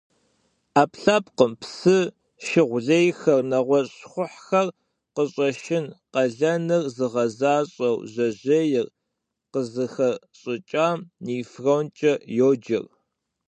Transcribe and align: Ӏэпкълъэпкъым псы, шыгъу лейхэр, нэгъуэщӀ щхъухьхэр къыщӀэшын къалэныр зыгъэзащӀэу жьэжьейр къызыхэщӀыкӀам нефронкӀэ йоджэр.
Ӏэпкълъэпкъым 0.73 1.51
псы, 1.61 1.97
шыгъу 2.45 2.79
лейхэр, 2.87 3.39
нэгъуэщӀ 3.49 3.91
щхъухьхэр 3.97 4.67
къыщӀэшын 5.13 5.85
къалэныр 6.11 6.83
зыгъэзащӀэу 6.95 7.95
жьэжьейр 8.11 8.87
къызыхэщӀыкӀам 9.51 10.97
нефронкӀэ 11.25 12.13
йоджэр. 12.37 12.85